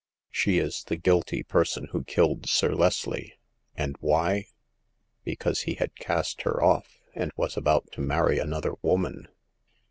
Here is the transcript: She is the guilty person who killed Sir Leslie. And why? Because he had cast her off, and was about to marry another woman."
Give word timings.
She 0.31 0.57
is 0.57 0.83
the 0.83 0.95
guilty 0.95 1.43
person 1.43 1.89
who 1.91 2.03
killed 2.03 2.49
Sir 2.49 2.73
Leslie. 2.73 3.35
And 3.75 3.95
why? 3.99 4.47
Because 5.23 5.61
he 5.69 5.75
had 5.75 5.93
cast 5.95 6.41
her 6.41 6.59
off, 6.59 7.03
and 7.13 7.31
was 7.35 7.55
about 7.55 7.91
to 7.91 8.01
marry 8.01 8.39
another 8.39 8.73
woman." 8.81 9.27